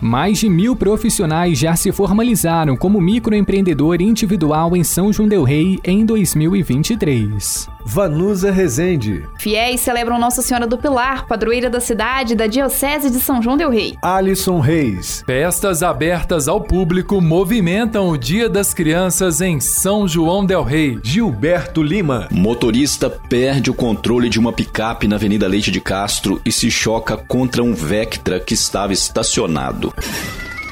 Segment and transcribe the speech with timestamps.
[0.00, 5.80] Mais de mil profissionais já se formalizaram como microempreendedor individual em São João Del Rei
[5.84, 7.68] em 2023.
[7.90, 9.24] Vanusa Rezende.
[9.38, 13.70] Fiéis celebram Nossa Senhora do Pilar, padroeira da cidade da Diocese de São João Del
[13.70, 13.96] Rei.
[14.02, 15.22] Alisson Reis.
[15.24, 20.98] Festas abertas ao público movimentam o Dia das Crianças em São João Del Rei.
[21.02, 22.28] Gilberto Lima.
[22.30, 27.16] Motorista perde o controle de uma picape na Avenida Leite de Castro e se choca
[27.16, 29.94] contra um Vectra que estava estacionado.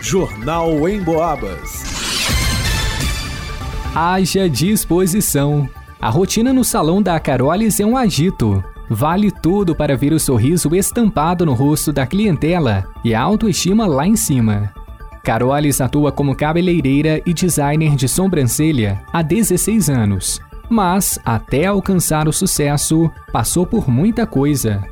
[0.02, 1.82] Jornal em Boabas.
[3.94, 5.66] Haja disposição.
[6.06, 8.62] A rotina no salão da Carolis é um agito.
[8.88, 14.06] Vale tudo para ver o sorriso estampado no rosto da clientela e a autoestima lá
[14.06, 14.72] em cima.
[15.24, 20.40] Carolis atua como cabeleireira e designer de sobrancelha há 16 anos,
[20.70, 24.84] mas até alcançar o sucesso, passou por muita coisa.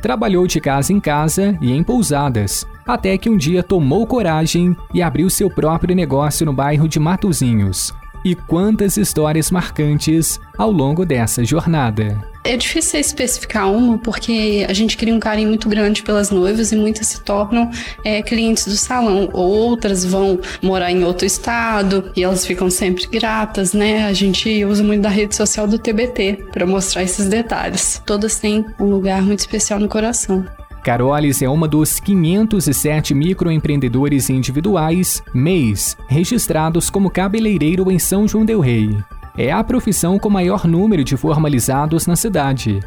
[0.00, 5.02] Trabalhou de casa em casa e em pousadas, até que um dia tomou coragem e
[5.02, 7.92] abriu seu próprio negócio no bairro de Matozinhos,
[8.24, 12.32] e quantas histórias marcantes ao longo dessa jornada.
[12.44, 16.76] É difícil especificar uma, porque a gente cria um carinho muito grande pelas noivas e
[16.76, 17.70] muitas se tornam
[18.04, 19.30] é, clientes do salão.
[19.32, 24.06] Outras vão morar em outro estado e elas ficam sempre gratas, né?
[24.06, 28.02] A gente usa muito da rede social do TBT para mostrar esses detalhes.
[28.04, 30.44] Todas têm um lugar muito especial no coração.
[30.82, 38.58] Carolis é uma dos 507 microempreendedores individuais, MEIs, registrados como cabeleireiro em São João del
[38.58, 38.98] Rei.
[39.38, 42.80] É a profissão com maior número de formalizados na cidade.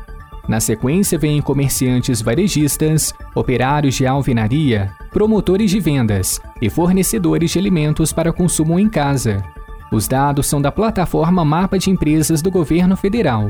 [0.47, 8.11] Na sequência vêm comerciantes varejistas, operários de alvenaria, promotores de vendas e fornecedores de alimentos
[8.11, 9.41] para consumo em casa.
[9.91, 13.49] Os dados são da plataforma Mapa de Empresas do Governo Federal.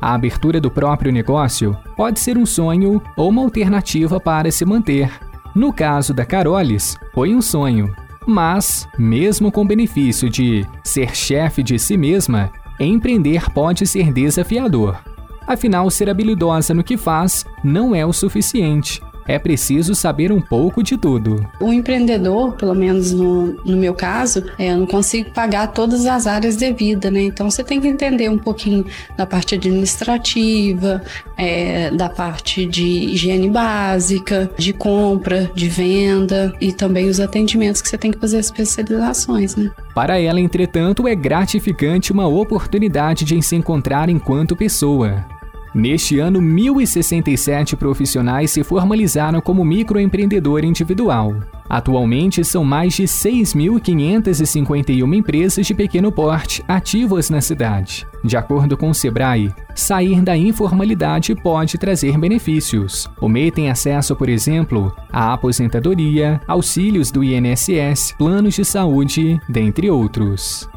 [0.00, 5.10] A abertura do próprio negócio pode ser um sonho ou uma alternativa para se manter.
[5.54, 7.94] No caso da Carolis, foi um sonho.
[8.26, 14.98] Mas, mesmo com o benefício de ser chefe de si mesma, empreender pode ser desafiador.
[15.46, 20.82] Afinal, ser habilidosa no que faz não é o suficiente é preciso saber um pouco
[20.82, 21.46] de tudo.
[21.60, 26.26] O empreendedor, pelo menos no, no meu caso, é, eu não consigo pagar todas as
[26.26, 27.20] áreas de vida, né?
[27.20, 31.02] Então você tem que entender um pouquinho da parte administrativa,
[31.36, 37.88] é, da parte de higiene básica, de compra, de venda e também os atendimentos que
[37.88, 39.70] você tem que fazer as especializações, né?
[39.94, 45.37] Para ela, entretanto, é gratificante uma oportunidade de se encontrar enquanto pessoa.
[45.74, 51.36] Neste ano, 1.067 profissionais se formalizaram como microempreendedor individual.
[51.68, 58.06] Atualmente, são mais de 6.551 empresas de pequeno porte ativas na cidade.
[58.24, 63.10] De acordo com o Sebrae, sair da informalidade pode trazer benefícios.
[63.20, 69.90] O MEI tem acesso, por exemplo, à aposentadoria, auxílios do INSS, planos de saúde, dentre
[69.90, 70.68] outros.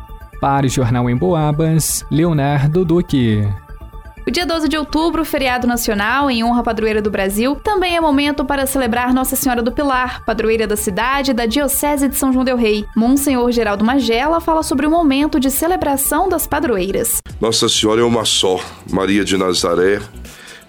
[0.41, 3.47] Para o Jornal em Boabas, Leonardo Duque.
[4.25, 7.99] O dia 12 de outubro, feriado nacional em honra à padroeira do Brasil, também é
[7.99, 12.45] momento para celebrar Nossa Senhora do Pilar, padroeira da cidade da Diocese de São João
[12.45, 12.85] del Rei.
[12.95, 17.17] Monsenhor Geraldo Magela fala sobre o momento de celebração das padroeiras.
[17.41, 19.99] Nossa Senhora é uma só, Maria de Nazaré,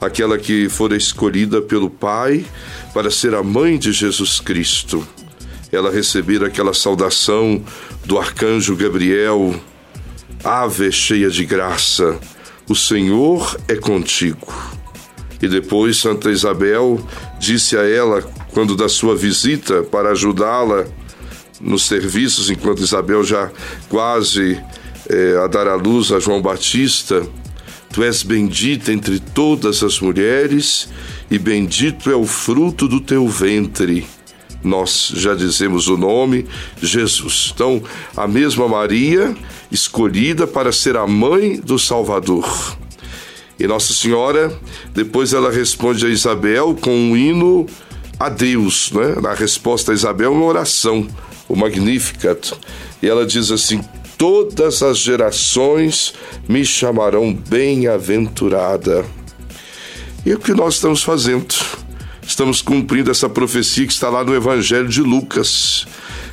[0.01, 2.47] aquela que fora escolhida pelo Pai
[2.95, 5.07] para ser a mãe de Jesus Cristo.
[5.71, 7.62] Ela receber aquela saudação
[8.07, 9.55] do arcanjo Gabriel,
[10.43, 12.19] Ave cheia de graça
[12.69, 14.53] o Senhor é contigo.
[15.41, 17.05] E depois Santa Isabel
[17.39, 20.87] disse a ela, quando da sua visita para ajudá-la
[21.61, 23.50] nos serviços, enquanto Isabel já
[23.89, 24.61] quase
[25.09, 27.27] é, a dar à luz a João Batista,
[27.93, 30.88] Tu és bendita entre todas as mulheres,
[31.31, 34.06] e bendito é o fruto do teu ventre.
[34.62, 36.47] Nós já dizemos o nome,
[36.81, 37.53] Jesus.
[37.55, 37.82] Então,
[38.17, 39.35] a mesma Maria
[39.70, 42.76] escolhida para ser a mãe do Salvador.
[43.59, 44.53] E Nossa Senhora,
[44.93, 47.67] depois ela responde a Isabel com um hino
[48.19, 49.17] a Deus, né?
[49.20, 51.06] Na resposta a Isabel, uma oração,
[51.49, 52.53] o Magnificat.
[53.03, 53.81] E ela diz assim:
[54.17, 56.14] Todas as gerações
[56.49, 59.05] me chamarão bem-aventurada.
[60.25, 61.81] E o que nós estamos fazendo.
[62.27, 65.87] Estamos cumprindo essa profecia que está lá no Evangelho de Lucas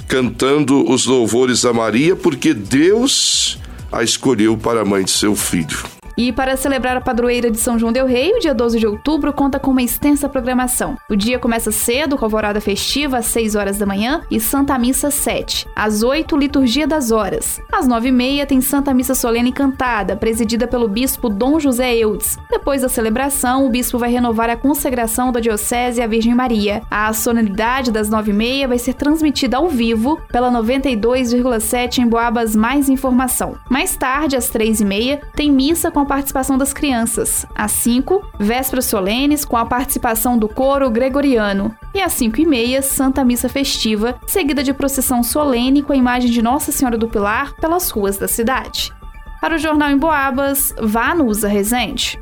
[0.09, 3.59] cantando os louvores a Maria, porque Deus
[3.91, 5.98] a escolheu para a mãe de seu filho.
[6.19, 9.31] E para celebrar a padroeira de São João del Rei, o dia 12 de outubro
[9.31, 10.97] conta com uma extensa programação.
[11.09, 14.77] O dia começa cedo, com a alvorada festiva às 6 horas da manhã e Santa
[14.77, 15.65] Missa às 7.
[15.73, 17.61] Às 8, Liturgia das Horas.
[17.71, 22.37] Às 9 e meia tem Santa Missa Solene Cantada, presidida pelo bispo Dom José Eudes.
[22.51, 26.81] Depois da celebração, o bispo vai renovar a consagração da Diocese à Virgem Maria.
[26.91, 32.57] A solenidade das 9 e meia vai ser transmitida ao vivo pela 92,7 em Boabas
[32.57, 33.55] Mais Informação.
[33.69, 37.45] Mais tarde, às 3 e meia, tem missa com a participação das crianças.
[37.53, 41.73] Às 5, vésperas solenes com a participação do coro gregoriano.
[41.93, 46.31] E às 5 e meia, Santa Missa Festiva, seguida de procissão solene com a imagem
[46.31, 48.91] de Nossa Senhora do Pilar pelas ruas da cidade.
[49.39, 52.19] Para o Jornal em Boabas, vá no Usa Resente.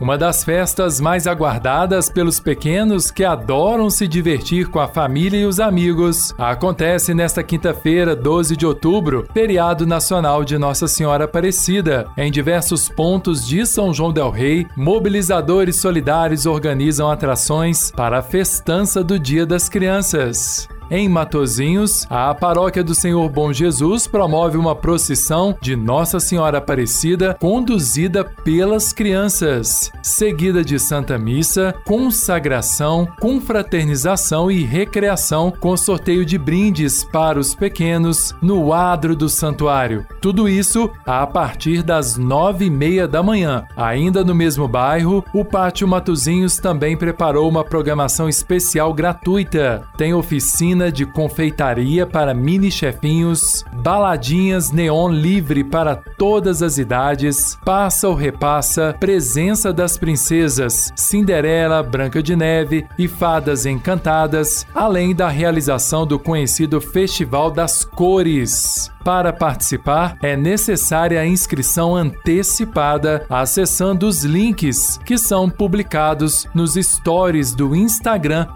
[0.00, 5.46] Uma das festas mais aguardadas pelos pequenos que adoram se divertir com a família e
[5.46, 12.06] os amigos acontece nesta quinta-feira, 12 de outubro, feriado nacional de Nossa Senhora Aparecida.
[12.16, 19.02] Em diversos pontos de São João Del Rei, mobilizadores solidários organizam atrações para a festança
[19.02, 20.68] do Dia das Crianças.
[20.90, 27.36] Em Matozinhos, a Paróquia do Senhor Bom Jesus promove uma procissão de Nossa Senhora Aparecida
[27.40, 37.02] conduzida pelas crianças, seguida de Santa Missa, consagração, confraternização e recreação com sorteio de brindes
[37.02, 40.06] para os pequenos no adro do santuário.
[40.20, 43.64] Tudo isso a partir das nove e meia da manhã.
[43.74, 49.82] Ainda no mesmo bairro, o Pátio Matozinhos também preparou uma programação especial gratuita.
[49.96, 57.56] Tem oficina oficina de confeitaria para mini chefinhos, baladinhas neon livre para todas as idades,
[57.64, 65.28] passa ou repassa, presença das princesas Cinderela, Branca de Neve e Fadas Encantadas, além da
[65.28, 68.93] realização do conhecido Festival das Cores.
[69.04, 77.54] Para participar, é necessária a inscrição antecipada acessando os links que são publicados nos stories
[77.54, 78.46] do Instagram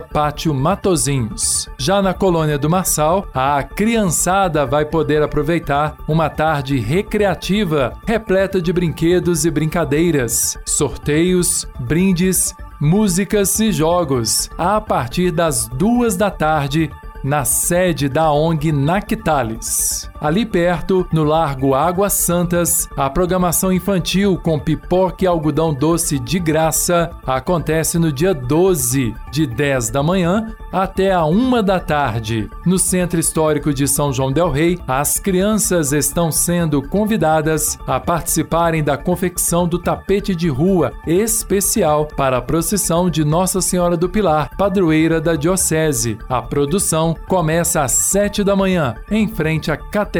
[0.00, 1.68] Pátio Matozinhos.
[1.76, 8.72] Já na colônia do Marçal, a criançada vai poder aproveitar uma tarde recreativa repleta de
[8.72, 16.90] brinquedos e brincadeiras, sorteios, brindes, músicas e jogos a partir das duas da tarde
[17.24, 20.11] na sede da ONG Nactalis.
[20.22, 26.38] Ali perto, no Largo Águas Santas, a programação infantil com pipoca e algodão doce de
[26.38, 32.48] graça acontece no dia 12, de 10 da manhã até a 1 da tarde.
[32.64, 38.84] No Centro Histórico de São João Del Rei, as crianças estão sendo convidadas a participarem
[38.84, 44.56] da confecção do tapete de rua especial para a procissão de Nossa Senhora do Pilar,
[44.56, 46.16] padroeira da Diocese.
[46.28, 50.11] A produção começa às 7 da manhã, em frente à Catedral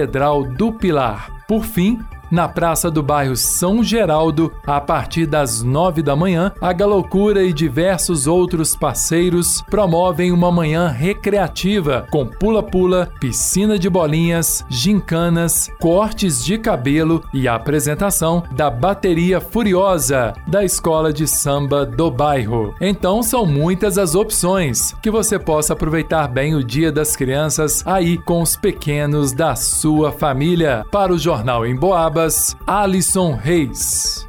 [0.42, 1.44] do Pilar.
[1.46, 2.00] Por fim,
[2.32, 7.52] na praça do bairro São Geraldo, a partir das nove da manhã, a Galocura e
[7.52, 16.56] diversos outros parceiros promovem uma manhã recreativa com pula-pula, piscina de bolinhas, gincanas, cortes de
[16.56, 22.74] cabelo e a apresentação da Bateria Furiosa da Escola de Samba do Bairro.
[22.80, 28.16] Então são muitas as opções que você possa aproveitar bem o Dia das Crianças aí
[28.16, 30.86] com os pequenos da sua família.
[30.90, 32.21] Para o Jornal em Boaba,
[32.66, 34.26] Alisson Reis.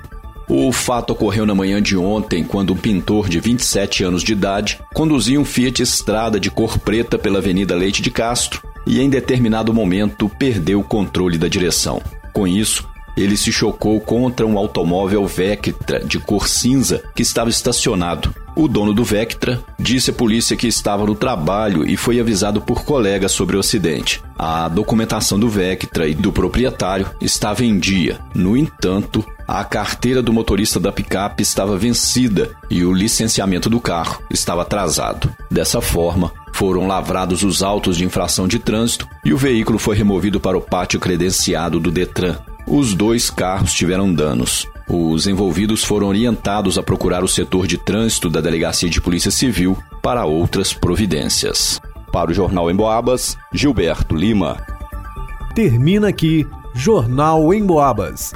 [0.50, 4.80] O fato ocorreu na manhã de ontem, quando um pintor de 27 anos de idade
[4.94, 9.74] conduzia um Fiat Estrada de cor preta pela Avenida Leite de Castro e, em determinado
[9.74, 12.02] momento, perdeu o controle da direção.
[12.34, 18.34] Com isso, ele se chocou contra um automóvel Vectra de cor cinza que estava estacionado.
[18.56, 22.84] O dono do Vectra disse à polícia que estava no trabalho e foi avisado por
[22.84, 24.22] colegas sobre o acidente.
[24.38, 28.20] A documentação do Vectra e do proprietário estava em dia.
[28.36, 34.22] No entanto, a carteira do motorista da picape estava vencida e o licenciamento do carro
[34.30, 35.34] estava atrasado.
[35.50, 40.40] Dessa forma, foram lavrados os autos de infração de trânsito e o veículo foi removido
[40.40, 42.38] para o pátio credenciado do Detran.
[42.68, 44.68] Os dois carros tiveram danos.
[44.88, 49.78] Os envolvidos foram orientados a procurar o setor de trânsito da Delegacia de Polícia Civil
[50.02, 51.82] para outras providências.
[52.12, 54.58] Para o Jornal em Boabas, Gilberto Lima.
[55.56, 58.34] Termina aqui Jornal em Boabas.